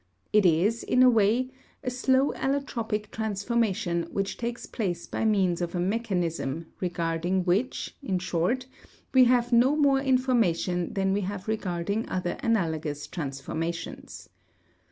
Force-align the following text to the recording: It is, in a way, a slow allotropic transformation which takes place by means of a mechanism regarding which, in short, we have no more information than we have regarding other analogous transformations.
It 0.33 0.47
is, 0.47 0.81
in 0.81 1.03
a 1.03 1.11
way, 1.11 1.51
a 1.83 1.91
slow 1.91 2.31
allotropic 2.31 3.11
transformation 3.11 4.07
which 4.11 4.35
takes 4.35 4.65
place 4.65 5.05
by 5.05 5.25
means 5.25 5.61
of 5.61 5.75
a 5.75 5.79
mechanism 5.79 6.65
regarding 6.79 7.45
which, 7.45 7.95
in 8.01 8.17
short, 8.17 8.65
we 9.13 9.25
have 9.25 9.53
no 9.53 9.75
more 9.75 9.99
information 9.99 10.95
than 10.95 11.13
we 11.13 11.21
have 11.21 11.47
regarding 11.47 12.09
other 12.09 12.37
analogous 12.41 13.05
transformations. 13.05 14.27